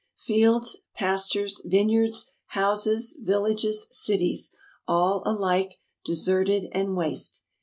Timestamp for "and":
6.71-6.95